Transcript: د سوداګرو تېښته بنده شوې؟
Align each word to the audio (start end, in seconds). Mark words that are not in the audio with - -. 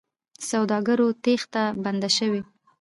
د 0.03 0.03
سوداګرو 0.49 1.07
تېښته 1.23 1.63
بنده 1.83 2.09
شوې؟ 2.17 2.41